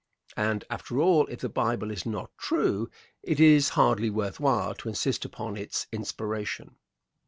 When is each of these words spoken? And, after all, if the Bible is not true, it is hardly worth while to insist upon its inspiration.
And, 0.35 0.63
after 0.67 0.99
all, 0.99 1.27
if 1.27 1.41
the 1.41 1.47
Bible 1.49 1.91
is 1.91 2.07
not 2.07 2.35
true, 2.35 2.89
it 3.21 3.39
is 3.39 3.69
hardly 3.77 4.09
worth 4.09 4.39
while 4.39 4.73
to 4.73 4.89
insist 4.89 5.25
upon 5.25 5.55
its 5.57 5.85
inspiration. 5.91 6.77